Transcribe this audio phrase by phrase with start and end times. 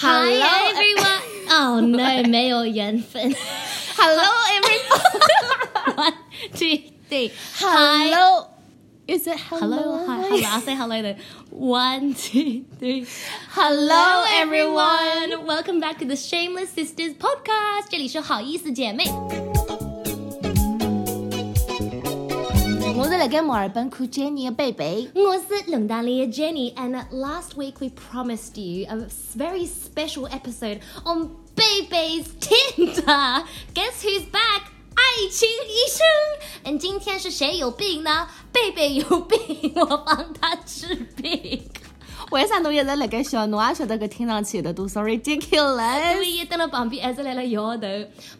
[0.00, 1.47] Hello Hi everyone.
[1.49, 3.35] Oh no, 没有缘分。
[3.97, 4.23] Hello
[4.55, 5.95] everyone.
[5.97, 6.13] One,
[6.53, 7.31] two, three.
[7.59, 8.47] Hello.
[9.05, 10.47] Is it Hello, hi, hello.
[10.47, 11.17] I'll say hello then.
[11.49, 13.05] One, two, three.
[13.49, 15.45] Hello everyone.
[15.45, 17.87] Welcome back to the Shameless Sisters podcast.
[17.89, 19.03] 这里是好意思姐妹。
[23.00, 25.10] 我是辣盖墨尔本看 Jenny 的贝贝。
[25.14, 29.06] 我是伦敦里的 Jenny, and last week we promised you a
[29.36, 33.44] very special episode on Bebe's Tinder.
[33.74, 34.72] Guess who's back?
[34.94, 36.72] 爱情医生。
[36.72, 38.28] And 今天是谁有病呢？
[38.52, 41.62] 贝贝有病，我帮他治病。
[42.31, 43.45] 为啥侬一直辣盖笑？
[43.47, 46.13] 侬也晓得搿听上去有得多少 ridiculous？
[46.13, 47.85] 因为伊蹲辣旁边，还是来了摇头。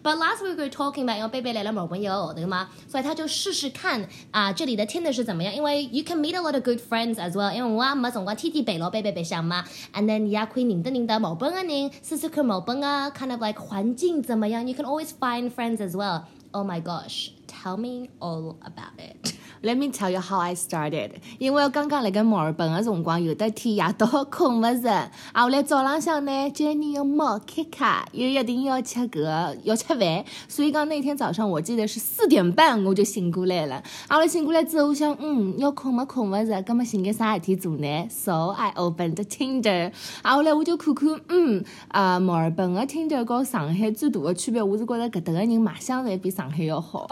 [0.02, 5.54] But last week we were talking about，因为贝贝来了墨尔本摇头嘛，所以他就试试看啊，这里的 Tinder 是怎么样？
[5.54, 7.54] 因为 you can meet a lot of good friends as well。
[7.54, 14.66] 因为我也没辰光天天陪牢贝贝白相嘛，and then 也可以认得认得墨尔本的人，试试看墨尔本的 kind of like 环境怎么样。
[14.66, 16.22] You can always find friends as well.
[16.54, 19.34] Oh my gosh, tell me all about it.
[19.64, 21.12] Let me tell you how I started。
[21.38, 24.92] 因为刚刚辣盖墨尔本的辰光，有的天夜到困勿着，
[25.34, 33.76] 啊，后来早浪向呢，Jenny 要冒开卡，又一定要吃搿个要吃饭，所以讲那天早上我记得是四点半我就醒过来了。
[34.08, 39.92] 啊，后来醒过来之后，我想，嗯，要困嘛困勿着，葛么寻眼啥事体做呢？So I opened the Tinder，。
[40.24, 47.08] 啊，后来我就看看，嗯，啊，墨尔本的 Tinder 和上海最大的区别，我是觉得搿搭的人卖相侪比上海要好。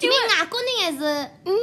[0.00, 1.54] 因为外国人还是嗯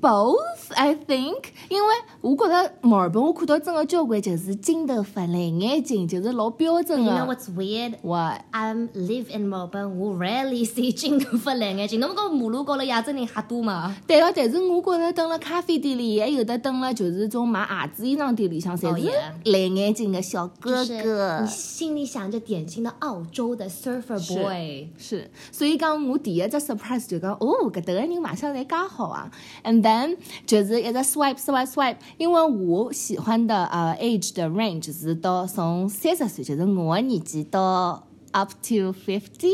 [0.00, 7.34] Both, I think，因为我觉得墨尔本我看到真的交关就是金头发、蓝眼睛，就是老标准 You know 的。
[7.34, 7.94] what's weird?
[8.02, 9.88] What？I live in Melbourne.
[9.88, 11.98] 我 rarely see 金头发蓝眼睛。
[11.98, 13.96] 侬讲马路高头亚洲人瞎多嘛？
[14.06, 21.48] 对个，但是我觉着蹲了咖啡店里，还有的蹲了就是种卖鞋子衣裳店里向，侪 Oh, 是蓝眼睛的小哥就是哥你。
[21.48, 24.88] 心里想着典型的澳洲的 surfer boy。
[24.96, 29.28] 是，所以讲我第一只 surprise 就讲，哦，搿搭个人卖相侪介好啊。
[29.64, 30.16] And then
[30.46, 38.02] 就是一直 swipe swipe swipe，因为我喜欢的呃 age 的 range 是到从三十岁，就是我的年纪到
[38.32, 39.52] up to fifty。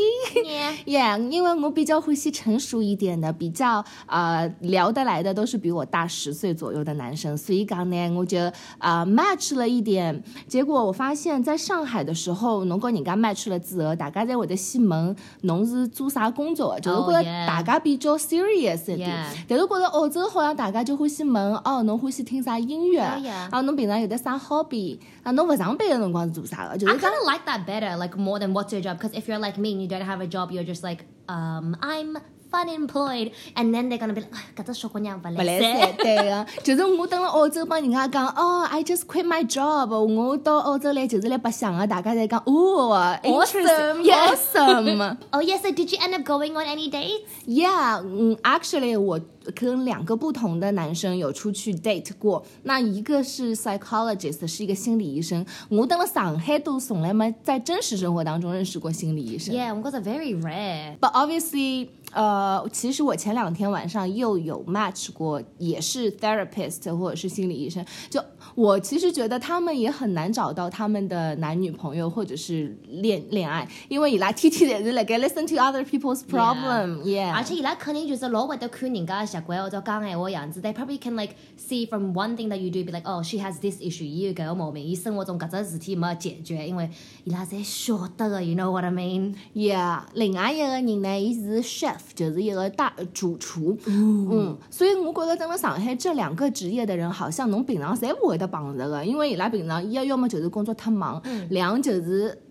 [0.85, 1.29] Yeah.
[1.29, 8.39] 因为我比较欢喜成熟一点的，比较呃聊得来的都是比我大十岁左右的男生，所以讲呢，我就
[8.77, 10.23] 啊、呃 match 了一点。
[10.47, 19.25] 结果我发现，在上海的时候，侬跟人家 match 了之后，大家侪会得先问侬是做啥工作的，就是 Oh, 觉得大家比较 serious 一点。
[19.47, 23.25] 但是觉得澳洲好像大家就欢喜问哦，侬欢喜听啥音乐？Oh.
[23.51, 24.97] 啊，侬平常有得啥 hobby？
[25.23, 26.77] 啊，侬不上班的辰光是做啥的？
[26.77, 28.98] 就是讲 kind of like that better, like more than what's your job.
[28.98, 31.76] Because if you're like me and you don't have a job, you're just like, um,
[31.80, 32.18] I'm
[32.52, 35.96] unemployed, and then they're gonna be like, 哎搿只小姑娘勿勿来来三，三。
[35.98, 44.34] 对个，就是我等了澳洲帮人家讲，哦，I just quit my job，我到澳洲来就是来白相个，大家侪讲，哦 Awesome, yeah.
[44.34, 47.28] awesome， Oh yeah, so did you end up going on any dates?
[47.46, 49.20] yeah，嗯，actually 我
[49.53, 59.53] 跟两个不同的男生有出去 date 过，那一个是 psychologist，是一个心理医生，我等了上海都从来没在真实生活当中认识过心理医生。
[59.53, 60.97] Yeah, because they're very rare.
[60.99, 67.85] But obviously，呃，其实我前两天晚上又有 match 过，也是 therapist 或者是心理医生。
[68.09, 68.23] 就
[68.55, 77.33] 我其实觉得他们也很难找到他们的男女朋友或者是恋恋爱，因为伊拉天天侪是辣盖 listen to other people's problem，yeah。
[77.33, 80.61] 而且伊拉肯定就是老会得看人家的习惯或者讲闲话样子。
[80.61, 83.59] They probably can like see from one thing that you do, be like, oh, she has
[83.59, 86.89] this issue，伊有搿个毛病，伊生活中搿只事体没解决，因为
[87.25, 93.77] 伊拉侪晓得个，you know what I mean？Yeah，另外一个人呢，伊是 chef，就是一个大主厨。
[93.85, 102.41] 嗯，所以我觉得，等了上海这两个职业的人，好像侬平常侪勿会得碰着个，因为伊拉平常一要么就是工作太忙，两就是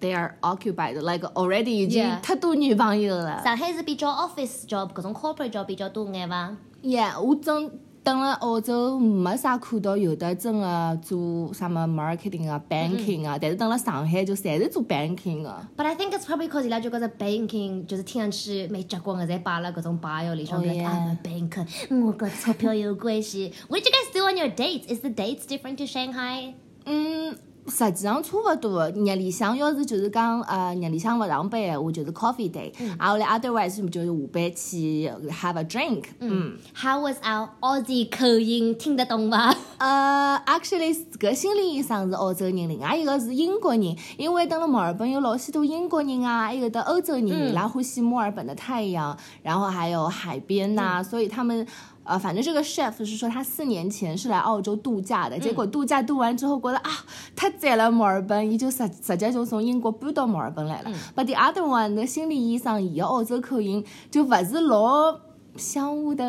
[0.00, 3.42] they are occupied，like already 已经太多女朋友了。
[3.42, 7.70] 上海是比较 office job 各种 corporate job 比较多眼伐？Yeah，我真
[8.04, 15.66] 等了澳洲没啥看到有的真的做什么 marketing 啊、banking 啊，但是等了上海就全是做 banking 的。
[15.74, 20.90] But I think it's probably because 伊拉就觉着 banking 就是听上去蛮结棍的，侪摆辣各种 bio 里向 Oh, like yeah.
[20.90, 23.52] I'm a banker，我跟钞票有关系。
[23.68, 24.94] What you guys do on your dates?
[24.94, 26.52] Is the dates different to Shanghai?
[26.84, 27.34] 嗯，
[27.66, 28.88] 实际上差勿多。
[28.90, 36.04] 日里向要是就是讲呃日里向勿上班闲话，就是 coffee day，啊后来 otherwise 就是下班去 have a drink。
[36.20, 38.76] 嗯 How was our Aussie 口音？
[38.76, 39.54] 听得懂吗？
[39.78, 43.96] 呃，actually，这个心理医生是澳洲人，另外一个是英国人。
[44.16, 51.66] 因为等了墨尔本有老许多英国人啊，还有的欧洲人，伊拉欢喜墨尔本的太阳，然后还有海边呐、所以他们。
[52.06, 56.90] 呃，反正这个 chef 是说他四年前是来澳洲度假的，结果度假度完之后觉得啊
[57.34, 60.92] 太赞了墨尔本，伊就直直接就从英国搬到墨尔本来了。
[61.16, 65.18] But the other one，那心理医生伊个澳洲口音就勿是老
[65.56, 66.24] 像我的。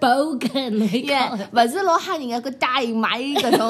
[0.00, 3.68] Bogan 那耶个，勿是老吓人个，个大姨妈搿种，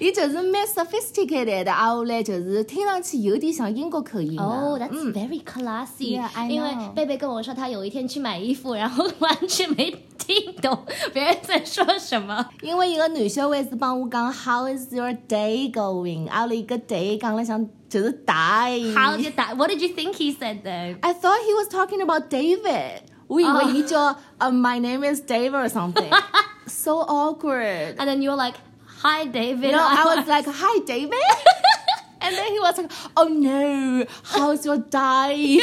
[0.00, 4.44] 伊就是蛮 sophisticated 的，啊，后来就是听上去有点像英国口音啊。
[4.44, 6.20] Oh, that's very classy。
[6.20, 12.48] Yeah, 因为.贝贝跟我说，他有一天去买衣服，然后完全没听懂别人在说什么。
[12.62, 16.28] 因为一个女小妹子帮我讲 How is your day going？
[16.28, 18.94] 啊，后一个 day 讲了像就是 die。
[18.94, 19.56] How did that?
[19.56, 20.96] What did you think he said though?
[21.00, 23.15] I thought he was talking about David。
[23.27, 27.95] 我以为伊叫呃 My name is David or something。So awkward。
[27.97, 28.57] And then you were like,
[29.01, 31.13] "Hi, David." You know, I was like, "Hi, David,"
[32.19, 35.61] and then he was like, "Oh no, how's your day?"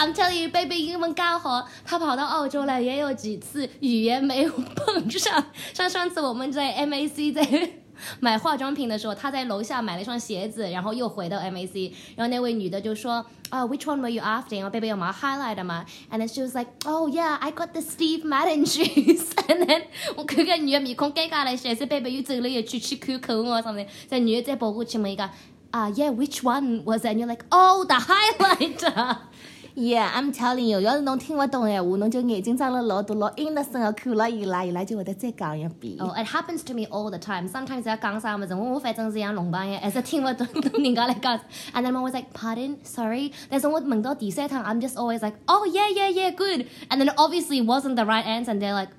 [0.00, 5.44] I'm telling you, baby 英文刚好，他跑到澳洲来也有几次语言没有碰上。
[5.74, 7.42] 像上次我们在 MAC 在
[8.19, 14.55] 买化妆品的时候，他在楼下买了一双鞋子，然后又回到 MAC，然后那位女的就说啊、w h i c h one were you after？
[14.55, 18.65] 然后 baby 有毛 highlight 嘛？And then she was like, Oh yeah, I got the Steve Madden
[18.65, 19.27] shoes.
[19.47, 19.83] And then
[20.15, 25.29] 我看看女的面孔尴尬了一下，所以 baby 又走了一句去口口我上面，在女的再跑过去问一个。
[25.71, 29.17] 啊、y e a h which one was？And you're like, oh, the highlighter.
[29.74, 35.96] Yeah, I'm telling you，要是侬听勿懂闲话，侬就眼睛睁了老大，老 innocent 的看了伊拉，伊拉就会得再讲一遍。
[36.00, 37.48] Oh, it happens to me all the time.
[37.48, 40.46] Sometimes 要讲啥么子，我我反正是像龙帮一样，还是听不懂
[40.82, 41.38] 人家来讲。
[41.72, 43.30] And then I'm always like, pardon, sorry.
[43.48, 46.66] 但是我问到第三趟，I'm just always like, oh yeah, yeah, yeah, good.
[46.88, 48.90] And then it obviously wasn't the right answer, and they're like,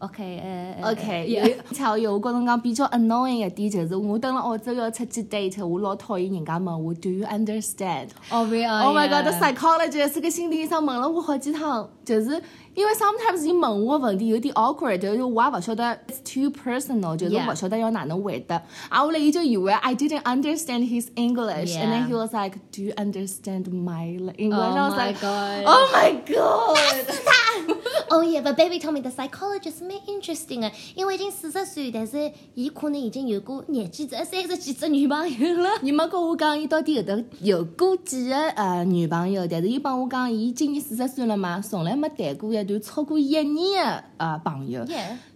[0.00, 0.40] 嗯、okay,
[0.80, 1.48] 呃、OK，yeah.
[1.48, 8.42] 有巧有，我跟侬讲比较 annoying 一点就是，我等了澳洲要出去 date，我老讨厌人家问我 Do you understand？Oh?
[8.42, 9.22] Oh my god，yeah.
[9.22, 12.42] the psychologist 是个心理医生问了我好几趟，就是
[12.74, 18.62] 因为 sometimes 伊问我的问题有点 awkward，就是我也勿晓得 it's too personal，就是.勿晓得要哪能回答。
[18.88, 24.88] 啊，后来伊就以为 I didn't understand his English，and then he was like Do you understand my English？Oh I
[24.88, 25.64] was my like god.
[25.66, 35.70] Oh my god！Oh yeah, but baby told me the psychologist 蛮 interesting 的，因为已经四十岁，但是伊可能已经有过廿几只、三十几只女朋友了。
[35.82, 39.46] 你没跟我讲，伊到底有得有过几个呃女朋友？
[39.48, 44.86] 但是伊帮我讲，伊今年四十岁了嘛，从来没谈过一段超过一年的呃朋友。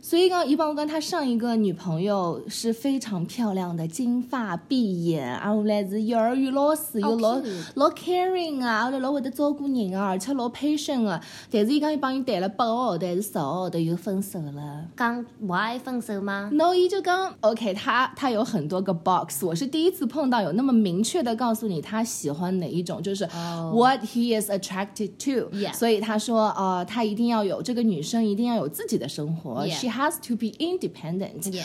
[0.01, 7.41] 所以讲，伊帮我讲，他上一个女朋友是非常漂亮的，金发碧眼，啊，后来是幼儿园老师，又老
[7.75, 11.19] 老 caring 啊，后来老会得照顾人啊，而且老 patient 的。
[11.51, 14.85] 但是伊讲，伊帮伊谈了八个号头还是十个号头又分手了。
[14.95, 23.75] 刚 why 分手吗？No，伊就刚 OK，他他有很多个 box，我是第一次碰到有那么明确的告诉你他喜欢哪一种，就是 Oh.
[23.75, 25.51] what he is attracted to。
[25.73, 31.51] 所以他说呃，他一定要有这个女生一定要有自己的生活 she has to be independent。
[31.51, 31.65] Yeah.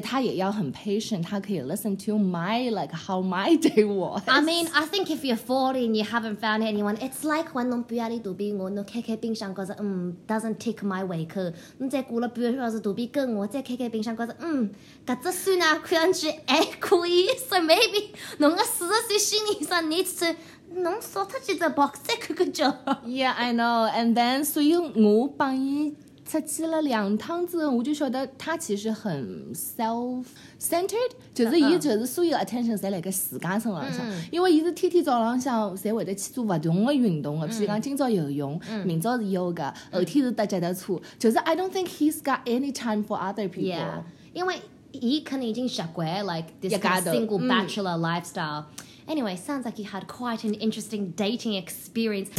[0.00, 4.22] 他也要很 patient，他可以 listen to my like how my day was。
[4.26, 10.16] I mean, I think if you're 40 and you haven't found anyone, it's like when 侬半夜里肚皮饿，侬开开冰箱，觉着嗯
[10.26, 14.70] doesn't take my 胃口，侬再过了半个小时肚皮更饿，再开开冰箱，觉着嗯
[15.06, 18.06] 搿只酸奶看上去还可以，so maybe
[18.38, 20.34] 侬个四十岁心理医生 needs to
[20.74, 22.70] 侬扫脱几只 box 再看看叫。
[23.04, 23.90] Yeah, I know.
[23.90, 43.48] And then，所以我帮伊出去了两趟之后，我就晓得他其实很 self-centered，就是伊就是所有 attention 侪辣盖自家身浪向，因为伊是天天早浪向侪会得去做勿同的运动的，譬如讲今朝游泳，明朝是 yoga，后天是踏脚踏车，就是 I don't think he's got any time for other
[43.48, 43.74] people.
[43.76, 44.02] Yeah，
[44.32, 44.62] 因为
[44.92, 48.64] 伊可能已经习惯 like this single 嗯 bachelor lifestyle.
[49.07, 52.29] Anyway, sounds like you had quite an interesting dating experience.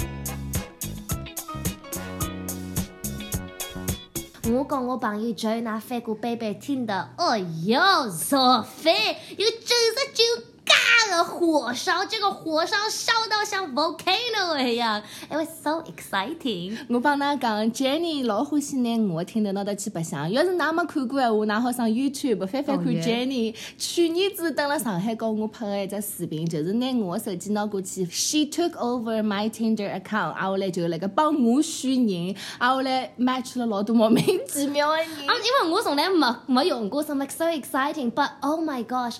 [4.51, 10.13] 我讲我朋友 Jonah 飞过 baby 听的，哎呦，索菲有九十
[10.66, 16.78] 嘎个火烧，这个火烧烧到像 volcano 一样，it was so exciting。
[16.90, 23.56] 我帮衲讲，Jenny 老欢喜拿我听头拿到去白相，要是衲没看过的话，衲好上 YouTube 翻翻看 Jenny。
[23.78, 35.08] 去年子登了上海，跟我拍的一只视频，就是拿我手机拿过去，she took over my Tinder account，啊，我来就那个帮我选人，啊，我来 match 了老多莫名其妙的人。
[35.08, 39.18] 啊，因为我从来没没用过，so it was so exciting，but oh my gosh。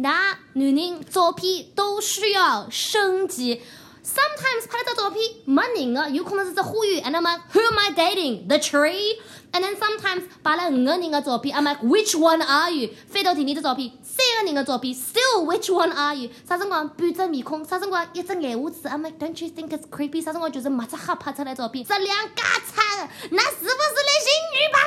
[0.00, 3.60] 那女人照片都需要升级。
[4.04, 9.18] sometimes 拍了张照片没人的，有可能是在花园，and I'm like who am I dating the tree
[9.52, 19.02] and then sometimes 摆了五个人的照片，I'm like which one are you 翻到第二张照片，三个人的照片，still which one are you 啥辰光半只面孔，啥辰光一只眼胡子，I'm
[19.02, 24.78] like don't you think it's creepy 啥辰光就是没只黑拍出来照片，质量介差的，那是不是来寻女朋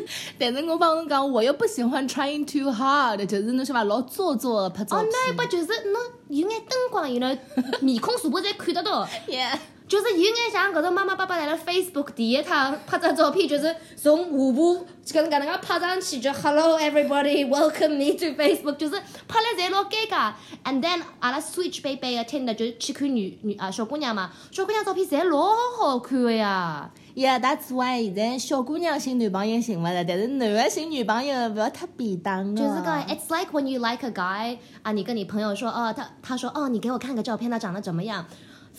[0.00, 0.06] 友？
[0.38, 5.10] 但是我帮侬讲，我又不喜欢 trying too hard，就是侬晓得伐，老做作的拍照哦，片。
[5.12, 7.36] 那不就是侬有眼灯光，有那
[7.80, 9.06] 面孔全部侪看得到。
[9.28, 9.58] Yeah，
[9.90, 14.62] 就是有眼像搿种妈妈爸爸来了 Facebook 第一趟拍张照片，就是从下巴
[15.04, 18.94] 搿能搿能介拍上去，就 Hello everybody, welcome me to Facebook，就是
[19.26, 20.32] 拍了侪老尴尬。
[20.62, 26.88] And then 阿拉 switch 贝贝个听的就去看女女啊小姑娘嘛，小姑娘照片侪老好看个呀。
[27.16, 32.62] Yeah，that's why 现在小姑娘寻男朋友寻勿着，但是男的寻女朋友勿要太便当的。
[32.62, 38.24] 就是讲，It's like when you like a guy 啊，你跟你朋友说，哦，他他说，哦，你给我看个照片，他长得怎么样？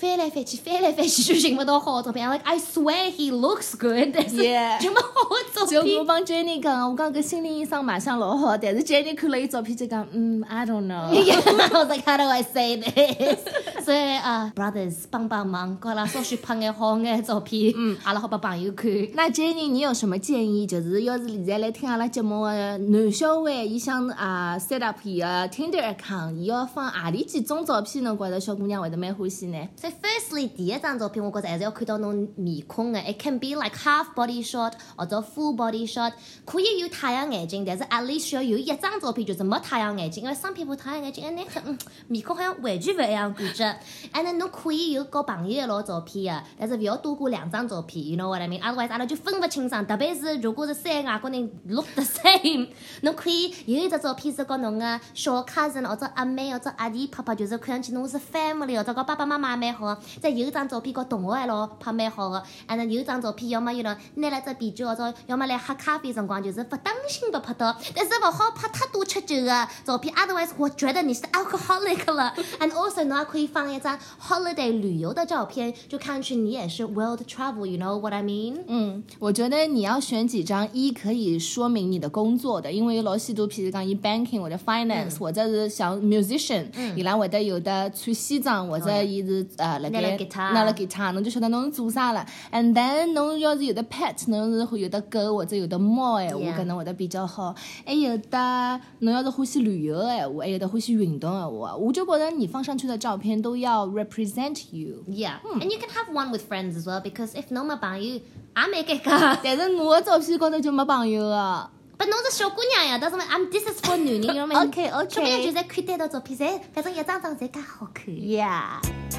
[0.01, 2.27] 翻来翻去，翻来翻去就寻不到好的照片。
[2.27, 6.03] Like I swear he looks good，但是就没好的照就我。
[6.03, 11.05] 帮 Jenny 讲，我讲搿心理医生卖相老好，但是 Jenny 看了伊照片就讲，嗯，I don't know。
[11.13, 13.39] I was like, how do I say this？
[13.85, 18.91] 所以啊、b r o t h e r s 帮帮忙，给阿拉稍许拍眼好眼照片，嗯，阿拉好拨朋友看。
[19.13, 20.65] 那 Jenny，你有什么建议？
[20.65, 28.03] 就是要是现在来听阿拉节目的男小孩，伊想啊 set up 伊个 Tinder account，伊要放何里几种照片？
[28.03, 29.57] 侬觉着小姑娘会得蛮欢喜呢？
[30.01, 32.99] ，firstly，第一张照片我觉着还是要看到侬面孔的。
[33.01, 36.13] It can be like half body shot 或者 full body shot，
[36.45, 43.79] 可以有太阳眼镜，但是 at least 需要有一张照片就是没太阳眼镜，因为双皮肤太阳眼镜，哎，那很嗯面孔好像完全勿一样感觉。
[44.13, 49.85] And 侬可以有交朋友的老照片的，但是勿要多过两张照片，you know what I mean？Otherwise，阿拉就分勿清爽。
[49.85, 52.69] 特别是如果是三个外国人 look the same，
[53.01, 59.97] 侬可以有一只照片是跟侬个小 cousin 或者阿妹或者阿弟拍拍，就是看上去侬是 family 或者跟爸爸妈妈蛮好的。
[60.19, 62.43] 再有一张照片和同学还老拍蛮好的。
[62.67, 67.75] and then 有一张照片，要么有人拿了只啤酒，或者要么来喝咖啡辰光，就是不当心被拍到。
[67.95, 72.33] 但是勿好拍太多吃酒的照片，otherwise 我觉得你是 alcoholic 了。
[72.59, 78.59] And also 侬还可以放一张 holiday 旅游的照片，就看上去你也是 world travel，you know what I mean？
[78.67, 92.25] 嗯，我觉得你要选几张一可以说明你的工作的，因为有老许多，譬如讲以 banking 或者 finance，、或者是像 musician，伊拉会得有的穿西装，或者伊是呃辣盖拿了 guitar 拿了 guitar，侬就晓得侬是做啥了。
[92.51, 97.55] And then 侬要是有的 pet，侬是会有的狗或者有的猫闲话，Yeah 可能会得比较好。
[97.85, 105.03] 还有的侬要是欢喜旅游的闲话，还有的欢喜运动的闲话，我就觉得你放上去的照片都要 represent you。
[105.07, 108.21] Yeah, and you can have one with friends as well because if 侬没朋友，也
[108.55, 109.37] 蛮尴尬。
[109.43, 111.69] 但是我的照片高头就没朋友的。
[111.97, 118.05] 不，侬是小姑娘呀，但是 I'm this is for 男人，有没 OK，OK 小姑娘就在看单道照片，侪反正一张张侪介好看。
[118.07, 119.10] Yeah。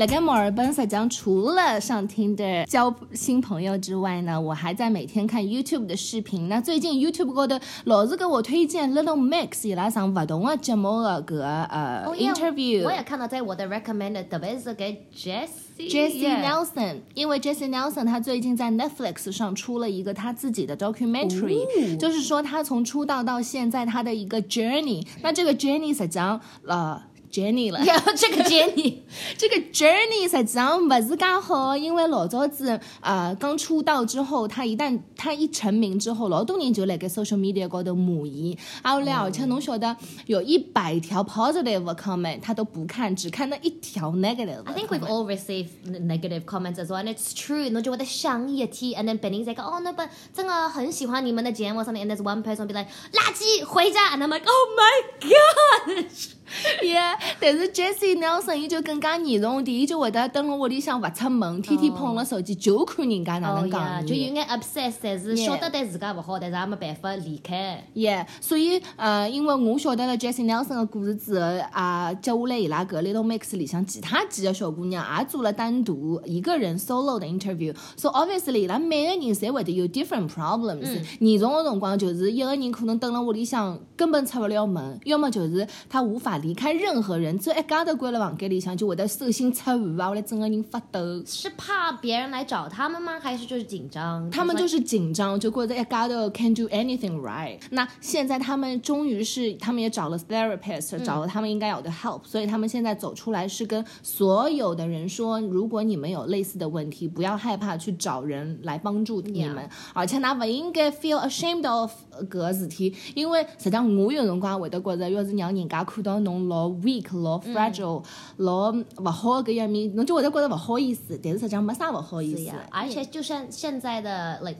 [0.00, 6.48] 辣盖墨尔本，实际上除了上听的交新朋友之外呢，我还在每天看 YouTube 的视频。
[6.48, 12.84] 那最近 YouTube 高头老是给我推荐 Little Mix 伊拉上不同的节目的搿个呃、哦，yeah，interview。
[12.84, 25.06] 我也看到在我的 recommended，特别是给 Jessie Jesse Nelson，因为 Jesse Nelson 他最近在 Netflix 上出了一个他自己的 documentary，、哦就是说他从出道到现在他的一个 journey。
[25.20, 26.98] 那这个 journey 实际上呃
[27.30, 27.80] Jenny 了。
[28.16, 28.98] 这个 Jenny，
[29.38, 39.96] 这个 journey 实际上不是介好，因为老早子呃刚出道之后，他一旦他一成名之后，老多人就来给 social media 高头骂伊，啊而且侬晓得
[40.26, 44.64] 有一百条 positive comment 他都不看，只看那一条 negative。
[44.64, 47.70] I think we've all received negative comments as well, and it's true.
[47.70, 50.02] 侬就会得想一天，and then 别人在讲，哦，那不
[50.34, 56.10] 真的很喜欢你们的节目，something，and there's one person be like，垃圾，回家，and I'm like，oh my god。
[56.82, 64.06] Yeah，但是 Jesse Nelson 伊就更加严重点，伊就会得蹲辣屋里向勿出门，天天捧了手机，就看人家哪哦能呀，讲。
[64.06, 67.84] 就有眼 obsess，但是晓得对自家勿好，但是也没办法离开。
[67.94, 77.74] Yeah，所以呃，因为我晓得了 Jessie Nelson 的故事之后啊，接下来伊拉搿 Little Mix 里向其他几个小姑娘也做了单独一个人 solo 的 interview。
[77.96, 91.00] So obviously 伊拉每个人侪会得有 different problems、严重的辰光就是一个人可能蹲辣屋里向根本出勿了门，要么就是他无法离开任何人，只要一家头关辣房间里向就会得手心出汗啊，或者整个人发抖。
[91.26, 93.20] 是怕别人来找他们吗？
[93.20, 94.28] 还是就是紧张？
[94.30, 97.58] 他们就是是紧张，就觉得一家头 can do anything right。
[97.70, 118.03] 那现在他们终于是，他们也找了 therapist，、找了他们应该有的 help，所以他们现在走出来是跟所有的人说，如果你们有类似的问题，不要害怕去找人来帮助你们而且㑚勿应该 feel ashamed of 搿个事体，因为实际上我有辰光会得觉着，要是让人家看到侬侬老 weak、老 fragile、
[118.37, 122.43] 老勿好搿样面，侬就会得觉得勿好意思，但是实际上没啥勿好意思。
[122.43, 124.59] 呀，而且就像现在的 like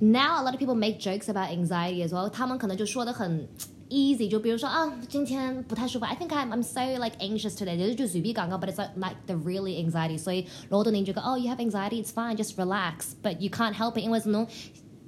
[0.00, 3.48] now a lot of people make jokes about anxiety as well，他们可能就说的很。
[3.90, 12.08] easy，就比如说啊，今天不太舒服，I think I'm I'm so like anxious today，就是就随便讲讲，but it's like like the really anxiety，所以老多人就讲哦，you have anxiety，it's
[12.08, 14.46] fine，just relax，but you can't help it，因为是侬。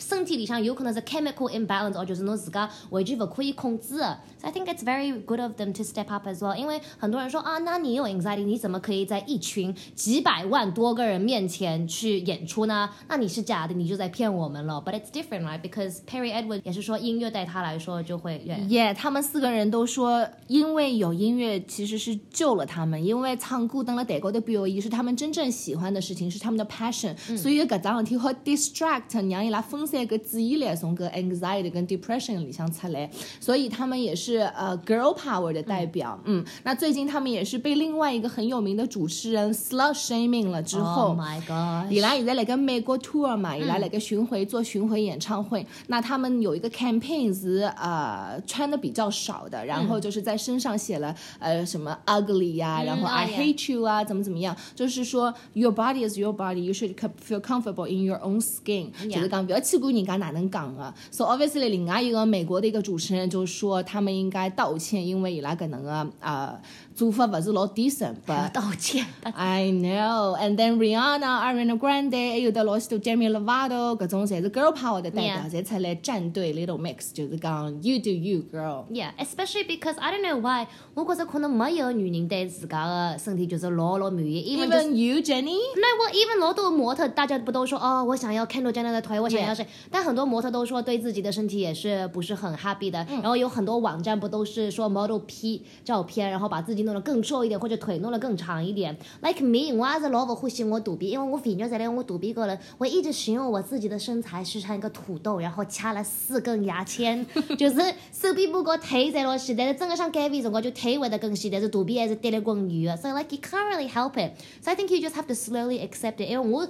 [0.01, 4.19] 身体里向有可能是 chemical imbalance，或就是侬自家完全勿可以控制的。
[4.39, 6.55] So I think it's very good of them to step up as well。
[6.55, 12.89] 因为很多人说啊，那你有 anxiety，你怎么可以在一群几百万多个人面前去演出呢？
[13.07, 14.81] 那你是假的，你就在骗我们了。
[14.83, 15.61] But it's different, right?
[15.61, 36.17] Because Perry Edward 也是说音乐对他来说就会 Yeah，他们四个人都说，因为有音乐其实是救了他们，因为唱歌登了台高头表演是他们真正喜欢的事情，是他们的 passion，、嗯、所以搿桩事体好 distract，让伊拉分散个记忆力，从个 anxiety 跟 depression 里向出来，所以他们也是呃 girl power 的代表。
[36.23, 41.91] 嗯，那最近他们也是被另外一个很有名的主持人 slut shaming 了之后，Oh my god！
[41.91, 45.65] 伊拉现在来个美国 tour 嘛，伊拉来个巡回做巡回演唱会。
[45.87, 57.41] 那他们有一个 campaign 是呃穿的比较少的，然后就是在身上写了呃什么 ugly 呀，然后 I hate you 啊，怎么怎么样，就是说 your body is your body，you should feel
[57.41, 60.11] comfortable in your own skin，就是讲不要去管人家。
[60.21, 66.61] 哪能讲啊？So obviously，另外一个美国的一个主持人就说，他们应该道歉，因为伊拉搿能个啊。
[66.93, 69.05] 做法勿是老 decent，不道歉。
[69.33, 78.83] I know，and then Rihanna、Ariana Grande，还有的老许多 Demi Lovato，搿种侪是 girl power 的代表，侪出来站队 Little Mix，就是讲 You do you, girl。
[78.91, 84.57] Yeah，especially because I don't know why，我觉着可能没有女人对自家的身体就是老老满意。
[84.57, 85.57] Even you, Jenny？
[85.77, 89.65] 那我 even 老多模特，大家不都说哦，我想要 Kendall Jenner 的腿，我想要谁？
[89.89, 92.99] 但很多模特都说对自己的身体也是不是很 happy 的。
[93.09, 96.81] 然后有很多网站不都是说 model P 照片，然后把自己。
[96.81, 98.97] 弄得更瘦一点，或者腿弄得更长一点。
[99.21, 107.25] Like me，我还是老不欢喜我肚皮，因为我肥肉在我肚皮高头，我一直形容我自己的身材是像一个土豆，然后掐了四根牙签，
[107.57, 107.75] 就是
[108.11, 112.97] 手臂不够腿在老细，但是整个想减肥辰光就腿会得更细，但是肚皮还是跌了滚圆。
[112.97, 114.33] So like you can't really help it.
[114.63, 116.29] So I think you just have to slowly accept it.
[116.29, 116.67] 因为我。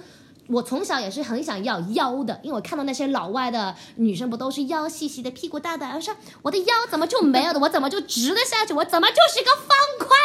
[0.52, 7.58] 我从小也是很想要腰的，因为我看到那些老外的女生不都是腰细细的，屁股大大，我说我的腰怎么就没有的？
[7.58, 8.74] 我怎么就直的下去？
[8.74, 10.16] 我怎么就是一个方块？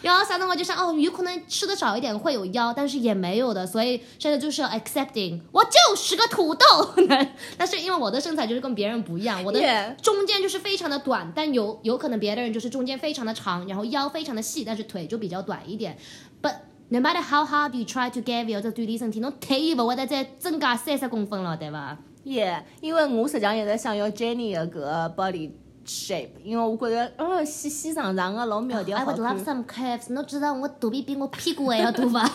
[0.00, 6.64] 然后想到我就想，哦，有可能吃的少一点会有腰，但是也没有的，所以现在就是要 accepting，我就是个土豆。
[7.58, 9.60] 但是因为我的身材就是跟别人不一样，我的
[10.00, 15.98] 中间就是非常的短，但有有可能别的人就是中间非常的长，然后腰非常的细，但是腿就比较短一点
[16.40, 16.54] ，but。
[16.90, 25.50] No matter how hard you try to get your 锻炼身体，侬腿勿会得再增加三十公分了，对伐？Yeah，因为我实际上一直想要 Jenny 的个 body
[25.86, 29.14] shape，因为我觉得哦细细长长的老苗条好看。
[29.14, 32.30] I would love some curves，侬知道我肚皮比我屁股还要大伐？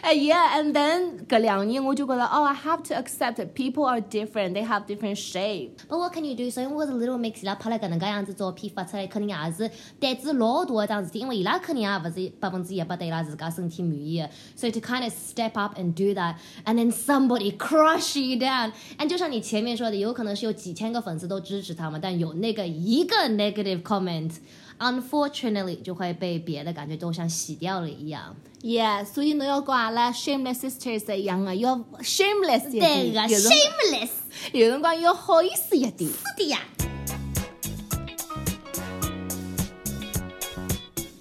[0.00, 5.76] 哎，Yeah，and then 搿两年我就觉得哦，I have to accept people are different, they have different shape.
[5.88, 6.50] But what can you do？
[6.50, 14.28] 所以我是 little mix 伊拉拍了搿能介样子照片发出来，肯定也是胆子老大一桩事体，因为伊拉肯定也勿是百分之一百对伊拉自家身体满意的。
[14.56, 16.34] 所以 to kind of step up and do that,
[16.64, 18.72] and then somebody crush you down.
[18.98, 24.32] And 就像你前面说的，有可能是有几千个粉丝都支持他们，但有那个一个 negative comment。
[24.78, 28.34] Unfortunately，就会被别的感觉都像洗掉了一样。
[28.62, 34.10] Yeah，所以侬要跟阿拉 Shameless Sisters 一样啊，要 Shameless 一点，对个 Shameless，
[34.52, 36.10] 有辰光要好意思一点。
[36.10, 36.58] 是的呀。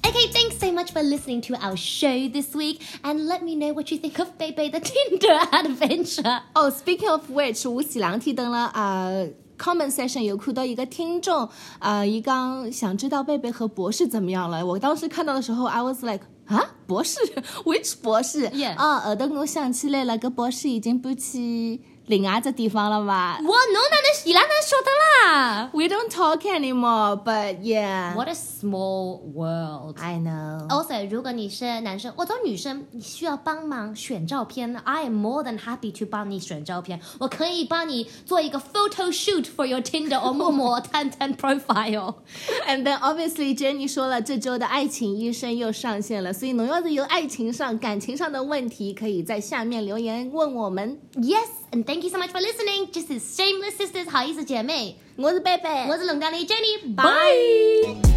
[0.03, 3.73] Okay, thanks so much for listening to our show this week, and let me know
[3.73, 6.41] what you think of Bebe the Tinder adventure.
[6.53, 9.09] Oh, speaking of which，我前两天等了啊。
[9.58, 14.64] Comment section 有看到一个听众，呃，一刚想知道贝贝和博士怎么样了。
[14.64, 17.18] 我当时看到的时候，I was like，啊，博士，
[17.64, 18.46] which 博士？
[18.76, 21.80] 啊，后头我想起来了，个博士已经搬去。
[22.06, 23.38] 另外只地方了吧？
[23.40, 24.90] 我侬哪能伊拉哪晓得
[25.28, 28.14] 啦？We don't talk anymore, but yeah.
[28.14, 29.96] What a small world.
[29.98, 30.68] I know.
[30.68, 37.00] Also，如果你是男生或者女生，你需要帮忙选照片，I am more than happy to 帮你选照片。
[37.18, 42.14] 我可以帮你做一个 photo shoot for your Tinder or 陌陌探探 profile。
[42.68, 51.00] And then obviously Jenny 说了，这周的爱情医生又上线了，所以侬要是有爱情上、感情上的问题，可以在下面留言问我们。
[51.14, 51.65] Yes.
[51.75, 52.89] And thank you so much for listening.
[52.91, 58.14] 这是 Shameless Sisters 好意思姐妹，我是贝贝，我是冷淡的 Jenny。Bye。